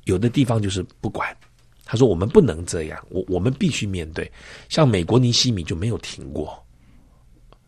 [0.04, 1.36] 有的地方就是不管。
[1.84, 4.30] 他说我们不能这样，我我们必须面对。
[4.68, 6.64] 像美国尼西米就没有停过。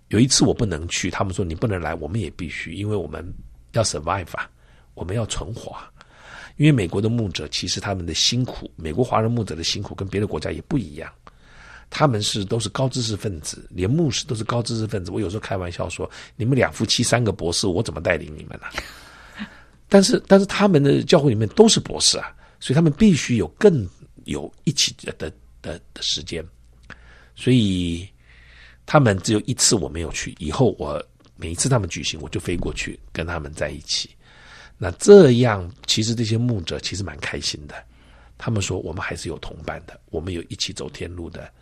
[0.07, 3.27] 有一次我不能去，他们说你不能来，我们也必须，因为我们
[3.73, 4.49] 要 survive 啊，
[4.95, 5.77] 我们要存活。
[6.59, 11.13] 因为美国的牧者其实他们的辛苦，美国华人牧者的辛苦跟别的国家也不一样。
[11.95, 15.11] 他们是都是高知识分子，连牧师都是高知识分子。
[15.11, 18.67] 我有时候开玩笑说：“你们两夫妻三个博士，我怎么带领你们呢？
[19.91, 23.87] ”但是，但是他们的教会里面都是博士啊，所以他们必须有更
[24.25, 25.31] 有一起的的
[25.93, 26.43] 的时间。
[27.37, 28.09] 所以
[28.87, 31.05] 他们只有一次我没有去，以后我
[31.37, 34.09] 每一次他们举行，我就飞过去跟他们在一起。
[34.79, 37.75] 那这样，其实这些牧者其实蛮开心的。
[38.39, 41.53] 他们说：“我们还是有同伴的，我们有一起走天路的。”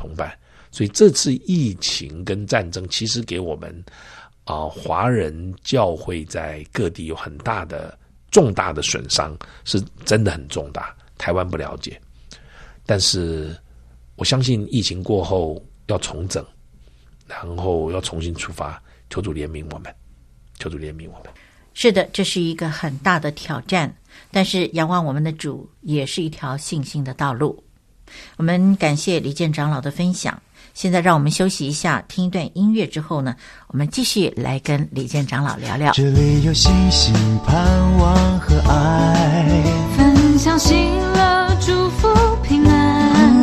[0.00, 0.32] 同伴，
[0.70, 3.84] 所以这次疫情跟战争其实给我们
[4.44, 7.98] 啊华人教会在各地有很大的
[8.30, 10.96] 重大的损伤，是真的很重大。
[11.18, 12.00] 台湾不了解，
[12.86, 13.54] 但是
[14.16, 16.42] 我相信疫情过后要重整，
[17.26, 19.94] 然后要重新出发，求主怜悯我们，
[20.58, 21.30] 求主怜悯我们。
[21.74, 23.94] 是的，这是一个很大的挑战，
[24.30, 27.62] 但是仰望我们的主也是一条信心的道路。
[28.36, 30.40] 我们感谢李健长老的分享。
[30.72, 33.34] 现在让我们休息一下，听一段音乐之后呢，
[33.66, 35.92] 我们继续来跟李健长老聊聊。
[35.92, 37.12] 这里有星星、
[37.44, 37.56] 盼
[37.98, 39.62] 望和爱，
[39.96, 40.74] 分享喜
[41.14, 42.08] 乐、祝福、
[42.42, 43.34] 平安，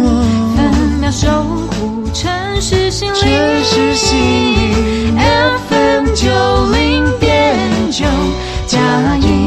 [0.56, 3.20] 分秒守护城市心灵。
[3.20, 8.06] 城市心灵 FM 九零点九
[8.66, 9.47] 佳音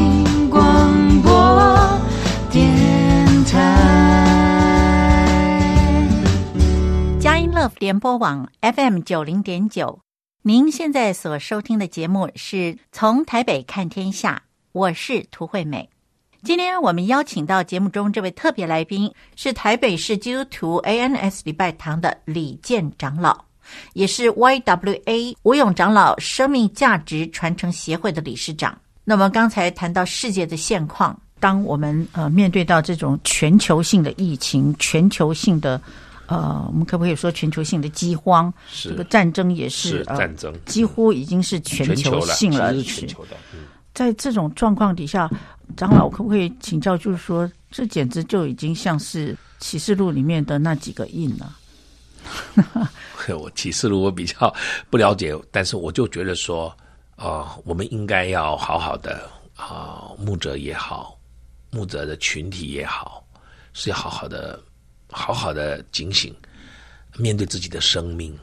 [7.81, 10.01] 联播网 FM 九零点九，
[10.43, 15.89] 您现在所收听的节目是从台北看天下，我是涂惠美。
[16.43, 23.45] 今天我们邀请到节目中这位特别来宾是台北市基督徒 ANS 礼拜堂的李健长老，
[23.93, 28.77] 也是 YWA 吴勇长老生命价值传承协会的理事长。
[29.03, 35.81] 那么刚才谈到世界的现况，当我们呃面对到这种全球性的疫情，全球性的。
[36.31, 38.53] 呃，我们可不可以说全球性的饥荒？
[38.71, 42.73] 是这个战争也是，是战争、呃，几乎已经是全球性了。
[42.73, 43.35] 是全球的。
[43.53, 45.29] 嗯、在这种状况底下，
[45.75, 46.95] 长老可不可以请教？
[46.97, 51.57] 就是说，这简直就已经像是启示录里面的那几个印了。
[53.27, 54.53] 我启示录我比较
[54.89, 56.69] 不了解，但是我就觉得说，
[57.17, 61.19] 啊、呃，我们应该要好好的啊、呃，牧者也好，
[61.71, 63.21] 牧者的群体也好，
[63.73, 64.57] 是要好好的、
[65.11, 66.33] 好好的警醒，
[67.17, 68.35] 面对自己的生命，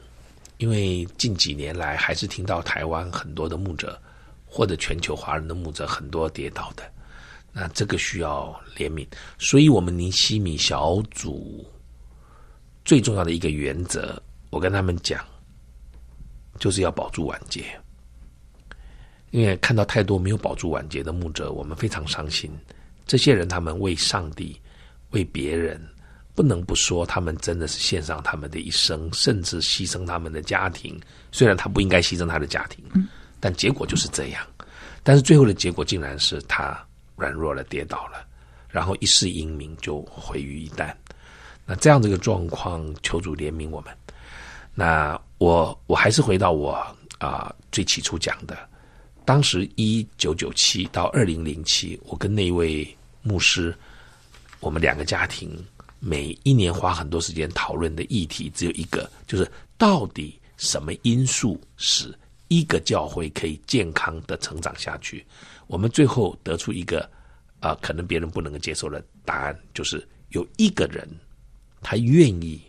[0.57, 3.99] 因为近几年来还是听到台湾很多的牧者，
[4.45, 6.83] 或者全球华人的牧者很多跌倒的，
[7.51, 9.05] 那这个需要怜悯，
[9.37, 11.65] 所以我们尼西米小组。
[12.85, 15.23] 最重要的一个原则，我跟他们讲，
[16.57, 17.65] 就是要保住晚节。
[19.29, 22.51] 因为看到太多没有保住晚节的牧者，我们非常伤心。
[23.05, 24.59] 这些人他们为上帝、
[25.11, 25.79] 为别人，
[26.39, 30.97] 不能不说他们真的是献上他们的一生，甚至牺牲他们的家庭。
[31.33, 32.81] 虽然他不应该牺牲他的家庭，
[33.41, 34.41] 但结果就是这样。
[35.03, 36.81] 但是最后的结果竟然是他
[37.17, 38.25] 软弱了、跌倒了，
[38.69, 40.93] 然后一世英名就毁于一旦。
[41.65, 43.93] 那这样这个状况，求主怜悯我们。
[44.73, 46.71] 那我我还是回到我
[47.17, 48.57] 啊、呃、最起初讲的，
[49.25, 52.87] 当时一九九七到二零零七，我跟那位
[53.23, 53.75] 牧师，
[54.61, 55.53] 我们两个家庭
[55.99, 65.25] 每一年花很多时间讨论的议题只有一个，就是到底什么因素使一个教会可以健康的成长下去？
[65.67, 67.09] 我们最后得出一个
[67.59, 71.07] 啊、可能别人不能够接受的答案，就是有一个人。
[71.81, 72.61] 他愿意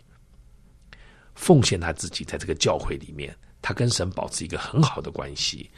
[1.35, 5.69] 奉献他自己，在这个教会里面，他跟神保持一个很好的关系。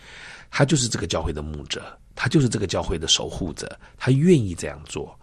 [0.51, 3.79] 他就是这个教会的牧者，他就是这个教会的守护者。
[3.97, 5.19] 他愿意这样做，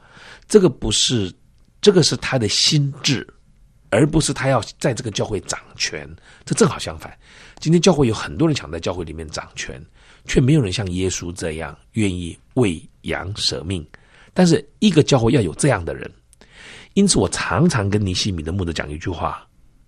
[0.48, 1.32] 这个不是，
[1.80, 3.26] 这个是他的心智，
[3.88, 6.08] 而不是他要在这个教会掌权。
[6.44, 7.16] 这正好相反，
[7.58, 9.82] 今天教会有很多人想在教会里面掌权，
[10.26, 13.86] 却没有人像耶稣这样愿意为羊舍命。
[14.32, 16.10] 但是一个教会要有这样的人。
[16.94, 19.46] 因此，我常常跟尼西米的牧者讲一句话：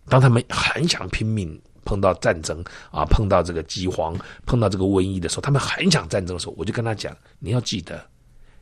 [0.09, 8.05] 当他们很想拼命碰到战争啊，碰到这个饥荒，碰到这个瘟疫的时候，他们很想战争的时候，我就跟他讲：你要记得，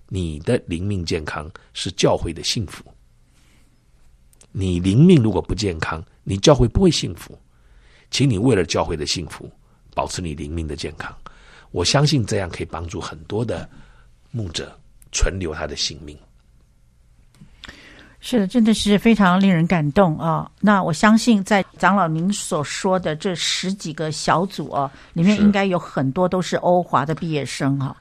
[0.08, 2.82] 你的灵命健康是教会的幸福。
[4.52, 7.38] 你灵命如果不健康，你教会不会幸福。
[8.10, 9.48] 请你为了教会的幸福，
[9.94, 11.14] 保持你灵命的健康。
[11.70, 13.68] 我相信这样可以帮助很多的
[14.32, 14.76] 牧者
[15.12, 16.18] 存留他的性命。
[18.18, 20.50] 是的，真的是非常令人感动啊！
[20.60, 27.96] 那我相信，在长老您所说的这十几个小组啊，里面应该有很多都是欧华的毕业生哈。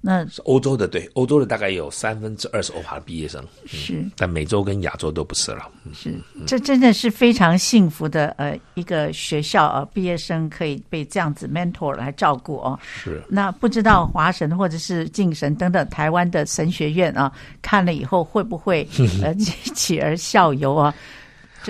[0.00, 5.68] 那是欧洲的，对，欧洲的大概有三分之二是欧华的毕业生，是，嗯，但美洲跟亚洲都不是了。
[5.92, 6.14] 是，
[6.46, 12.78] 这真的是非常幸福的呃一个学校啊，毕业生可以被这样子 mentor 来照顾哦。
[12.82, 17.32] 是，那不知道华神或者是敬神等等台湾的神学院啊，
[17.62, 18.86] 看了以后会不会
[19.22, 19.34] 呃
[19.74, 20.94] 起而效尤啊？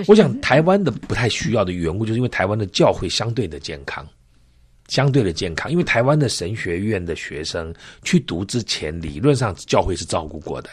[0.07, 4.05] 我想台湾的不太需要的缘故，就是因为台湾的教会相对的健康。
[4.87, 7.73] 相对的健康，因为台湾的神学院的学生
[8.03, 10.69] 去读之前，理论上教会是照顾过的。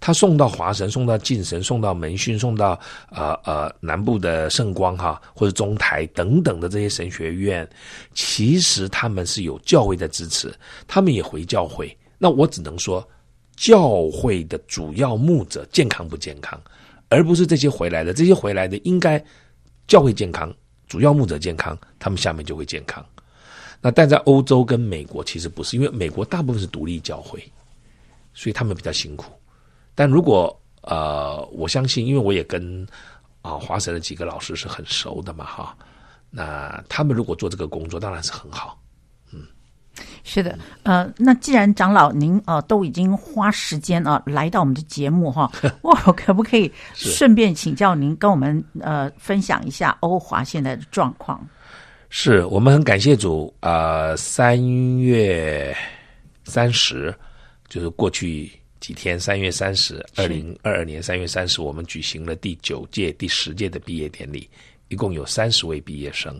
[0.00, 2.78] 他送到华神，送到静神，送到门训，送到
[3.10, 7.68] 呃呃南部的圣光哈，或者中台等等的这些神学院，
[8.12, 10.52] 其实他们是有教会在支持，
[10.88, 11.96] 他们也回教会。
[12.18, 13.08] 那我只能说，
[13.54, 16.60] 教会的主要牧者健康不健康，
[17.08, 18.12] 而不是这些回来的。
[18.12, 19.24] 这些回来的应该
[19.86, 20.52] 教会健康，
[20.88, 23.04] 主要牧者健康，他们下面就会健康。
[23.82, 27.42] 那但在欧洲跟美国其实不是，因为美国大部分是独立教会，
[28.32, 29.32] 所以他们比较辛苦。
[29.94, 32.86] 但如果呃，我相信，因为我也跟
[33.40, 35.76] 啊华神的几个老师是很熟的嘛，哈，
[36.30, 38.80] 那他们如果做这个工作，当然是很好。
[39.32, 39.46] 嗯，
[40.24, 45.50] 是的，呃，那既然长老您呃都已经花时间啊、呃、来到我们的节目哈，
[45.82, 51.44] 我可不可以顺便请教您跟我们呃分享一下欧华现在的状况？
[52.14, 54.08] 是我们很感谢主啊！
[54.10, 54.62] 呃，三
[54.98, 55.74] 月
[56.44, 57.12] 三十，
[57.70, 64.46] 就是过去几天，三月三十，二零二二年三月三十，我们举行了第九届、第十届的毕业典礼，
[64.88, 66.38] 一共有三十位毕业生。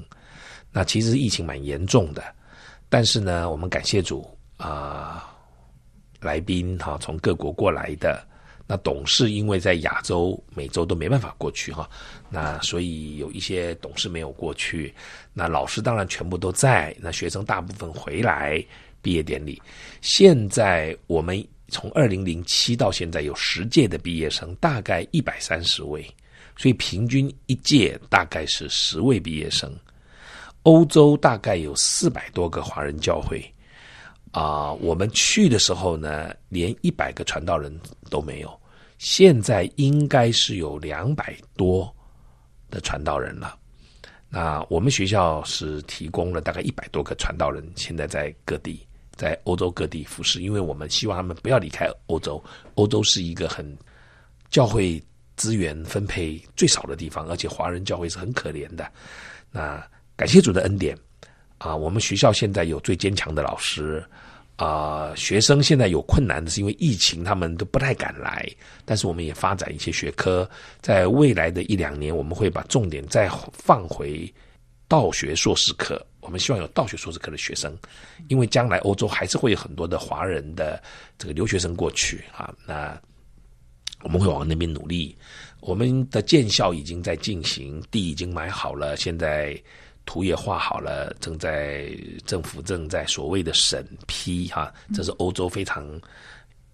[0.70, 2.22] 那其实疫情蛮严重的，
[2.90, 5.24] 但是呢，我们感谢主啊，
[6.20, 8.22] 呃，来宾哈从各国过来的。
[8.66, 11.88] 那董事因为在亚洲、美洲都没办法过去哈，
[12.30, 14.94] 那所以有一些董事没有过去。
[15.34, 18.64] 那老师当然全部都在，那学生大部分回来
[19.02, 19.60] 毕业典礼。
[20.00, 26.08] 现在我们从二零零七到现在有十届的毕业生，大概一百三十位，
[26.56, 29.70] 所以平均一届大概是十位毕业生。
[30.62, 33.51] 欧洲大概有四百多个华人教会。
[34.32, 37.72] 啊、我们去的时候呢，连一百个传道人
[38.10, 38.60] 都没有。
[38.98, 41.94] 现在应该是有两百多
[42.70, 43.58] 的传道人了，
[44.28, 52.42] 那我们学校是提供了大概一百多个传道人，现在在各地，在欧洲各地服侍，因为我们希望他们不要离开欧洲。
[52.76, 53.76] 欧洲是一个很
[54.50, 55.02] 教会
[55.36, 58.88] 资源分配最少的地方，而且华人教会是很可怜的。
[59.50, 59.84] 那
[60.16, 60.96] 感谢主的恩典
[61.62, 64.04] 啊，我们学校现在有最坚强的老师。
[64.56, 68.48] 啊、学生现在有困难的是因为疫情，他们都不太敢来。
[68.84, 70.48] 但是我们也发展一些学科，
[70.80, 74.32] 在未来的一两年，我们会把重点再放回
[74.86, 76.00] 道学硕士课。
[76.20, 77.76] 我们希望有道学硕士课的学生，
[78.28, 80.80] 因为将来欧洲还是会有很多的华人的
[81.18, 82.54] 这个留学生过去啊。
[82.64, 82.96] 那
[84.02, 85.16] 我们会往那边努力。
[85.58, 89.60] 我们的建校已经在进行，地已经买好了，现在。
[90.04, 91.90] 图也画好了，正在
[92.26, 95.88] 政府正在所谓的审批哈，这是欧洲非常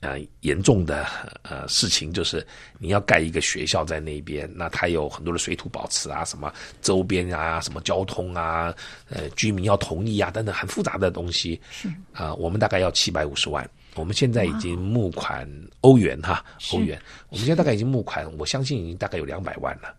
[0.01, 1.05] 呃严重的
[1.43, 2.45] 呃事情，就是
[2.79, 8.75] 你要盖一个学校在那边，那它有很多的水土保持啊，什么周边啊，什么交通啊，
[9.11, 11.87] 呃居民要同意啊等等很复杂的东西是。
[12.13, 15.47] 啊、呃，我们大概要七百五十万，我们现在已经募款
[15.83, 19.95] 欧元哈欧元，我们现在大概已经募款，我相信已经大概有两百万了，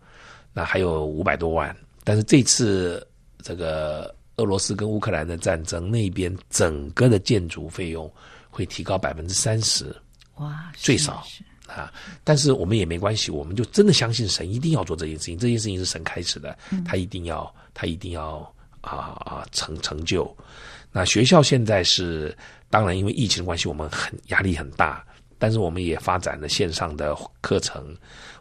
[0.51, 3.05] 那还有五百多万，但是这次。
[3.41, 8.11] 这个俄罗斯跟乌克兰的战争，那边整个的建筑费用
[8.49, 9.95] 会提高百分之三十，
[10.35, 11.23] 哇，最少
[11.67, 11.91] 啊！
[12.23, 18.39] 但是我们也没关系，我们就真的相信神一定要做这件事情，这件事情是神开始的，他一定要，他一定要
[18.81, 20.35] 啊啊成成就。
[20.91, 22.35] 那学校现在是
[22.69, 25.05] 当然因为疫情的关系，我们很压力很大，
[25.37, 27.95] 但是我们也发展了线上的课程，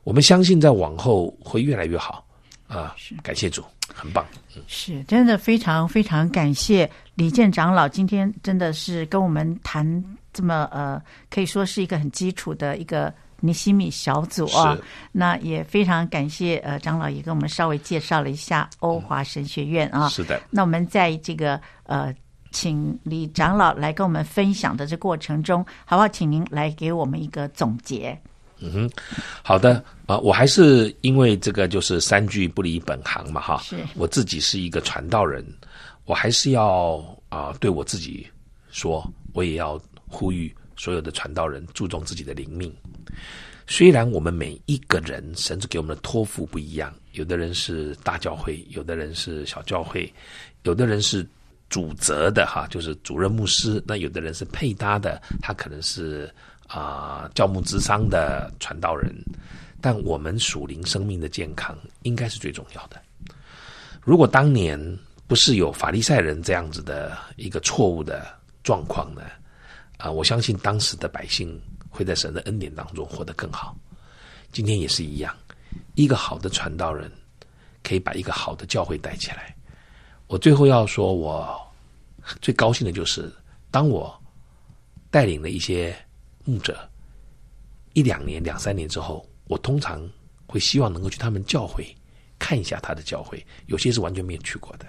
[0.04, 2.26] 我们相信在往后会越来越好。
[2.68, 3.64] 啊，是感谢主，
[3.94, 4.24] 很棒。
[4.54, 14.76] 嗯，是真的非常非常感谢李健长老，今天真的是跟我们谈这么呃，可以说是一个很基础的一个尼西米小组啊。
[15.10, 20.06] 那也非常感谢呃长老也跟我们稍微介绍了一下欧华神学院啊。
[20.06, 20.40] 嗯，是的。
[20.50, 22.14] 那我们在这个呃，
[22.50, 26.08] 请李长老来跟我们分享的这过程中，好不好？
[26.08, 28.20] 请您来给我们一个总结。
[28.60, 28.90] 嗯哼，
[29.42, 35.46] 好的啊，我还是因为这个就是三句不离本行嘛，哈，是我自己是一个传道人，
[36.06, 38.26] 我还是要啊对我自己
[38.70, 42.74] 说，我也要呼吁所有的传道人注重自己的灵命。
[43.68, 50.12] 虽然我们每一个人神给我们的托付不一样，有的人是大教会，有的人是小教会，
[50.64, 51.24] 有的人是
[51.68, 56.28] 主责的哈，就是主任牧师，那有的人是配搭的，他可能是。
[56.68, 59.10] 啊、教牧之商的传道人，
[59.80, 63.00] 但我们属灵生命的健康应该是最重要的。
[64.02, 64.78] 如果当年
[65.26, 68.26] 不是有法利赛人这样子的一个错误的
[68.62, 69.22] 状况呢？
[69.96, 71.58] 啊、我相信当时的百姓
[71.88, 73.74] 会在神的恩典当中活得更好。
[74.52, 75.34] 今天也是一样，
[75.94, 77.10] 一个好的传道人
[77.82, 79.56] 可以把一个好的教会带起来。
[80.26, 81.58] 我最后要说，我
[82.42, 83.32] 最高兴的就是
[83.70, 84.14] 当我
[85.10, 85.96] 带领了一些。
[86.48, 86.88] 牧者
[87.92, 90.00] 一两年、两三年之后，我通常
[90.46, 91.94] 会希望能够去他们教会
[92.38, 94.86] 看一下他的教会，有些是完全没有去过的。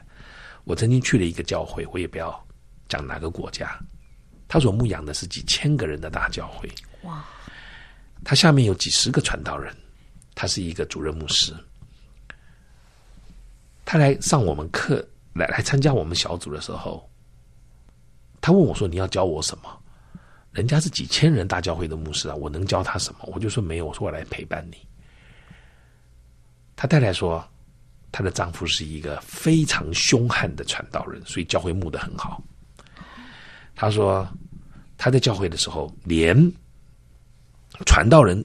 [0.64, 2.47] 我曾经去了一个教会，我也不要
[2.88, 3.78] 讲哪个国家，
[4.47, 6.70] 他所牧养的是几千个人的大教会。
[7.03, 7.26] 哇！
[8.24, 9.76] 他下面有几十个传道人，
[10.36, 11.53] 他是一个主任牧师。
[13.84, 17.10] 他来上我们课，来来参加我们小组的时候，
[18.39, 19.76] 他问我说：“你要教我什么？”
[20.51, 23.19] 人家是几千人大教会的牧师啊，我能教他什么？
[23.33, 24.77] 我就说没有，我说我来陪伴你。
[26.75, 27.47] 他太太说，
[28.11, 32.41] 她的丈夫是一个非常凶悍的传道人，所以教会牧的很好。
[33.75, 34.27] 他说
[34.97, 36.35] 他在教会的时候，连
[37.85, 38.43] 传道人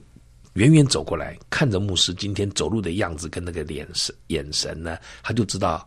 [0.53, 5.85] 远远走过来看着牧师今天走路的样子跟那个脸神眼神呢，他就知道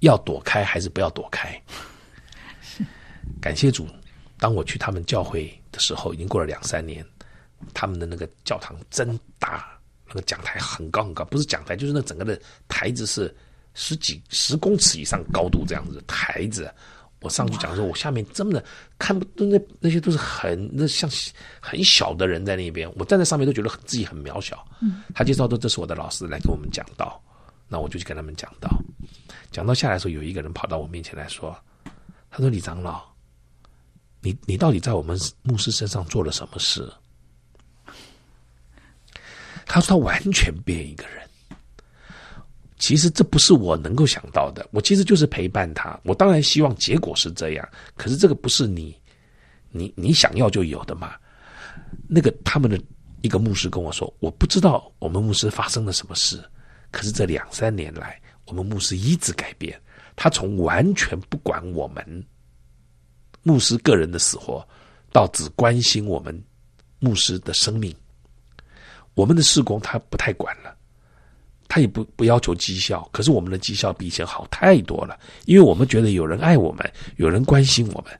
[0.00, 1.60] 要躲开还是不要躲开。
[3.40, 3.86] 感谢主。
[4.42, 7.06] 当我去他们教会的时候，已经过了两三年，
[7.72, 9.78] 他们的那个教堂真大，
[10.08, 12.36] 那个讲台很高很高，不是讲台，就是那整个的
[12.66, 13.32] 台子是
[13.74, 16.68] 十几十公尺以上高度这样子的台子。
[17.20, 18.64] 我上去讲的时候，我下面真的
[18.98, 21.08] 看不那那些都是很那像
[21.60, 24.66] 很小的人在那边，我站在上面都觉得自己很渺小。
[24.80, 27.22] 嗯，他介绍说这是我的老师来跟我们讲道，
[27.68, 28.68] 那我就去跟他们讲道。
[29.52, 31.56] 讲到下来的时候，有一个人跑到我面前来说
[32.28, 33.00] ：“他说李长老。”
[34.22, 36.90] 你你到底在我们牧师身上做了什么事？
[39.66, 41.22] 他说他完全变一个人。
[42.78, 44.66] 其实这不是我能够想到的。
[44.72, 45.98] 我其实就是陪伴他。
[46.02, 48.96] 我当然希望结果是这样，可是这个不是你
[49.70, 51.14] 你你想要就有的嘛。
[52.08, 52.80] 那个他们的
[53.20, 56.42] 一个牧师跟我说，我不知道我们牧师发生了什么事，
[56.90, 59.80] 可是这两三年来，我们牧师一直改变，
[60.16, 62.04] 他从完全不管我们
[63.42, 64.66] 牧师个人的死活，
[65.10, 66.42] 到只关心我们
[66.98, 67.94] 牧师的生命。
[69.14, 70.74] 我们的事工他不太管了，
[71.68, 78.12] 他也不不要求绩效，可是我们的绩效比以前好太多了，因为我们觉得有人爱我们，有人关心我们，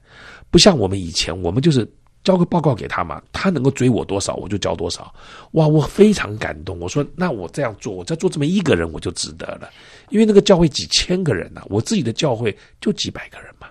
[0.51, 1.87] 不像我们以前，我们就是。
[2.23, 5.13] 交个报告给他嘛，他能够追我多少，我就交多少。
[5.51, 6.79] 哇，我非常感动。
[6.79, 9.69] 我说，那我这样做，我再做这么一个人，我就值得了。
[10.07, 13.67] 因为那个教会几千个人呢、我自己的教会就几百个人嘛。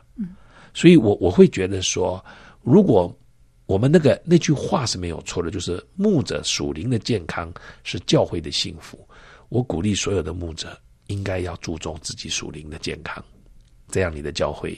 [0.72, 2.24] 嗯，所以我我会觉得说，
[2.62, 3.14] 如果
[3.66, 7.52] 我们那个那句话是没有错的，就是牧者属灵的健康
[7.84, 8.98] 是教会的幸福。
[9.48, 13.22] 我鼓励所有的牧者应该要注重自己属灵的健康，
[13.88, 14.76] 这样你的教会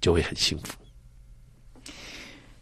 [0.00, 0.74] 就会很幸福。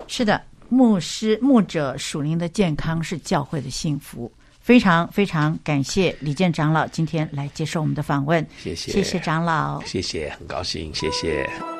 [0.07, 4.33] 是的，牧师、牧者属灵的健康是教会的幸福。
[4.61, 11.74] 非常非常感谢李健长老今天来接受我们的访问，谢谢，谢谢长老，谢谢，很高兴，谢谢。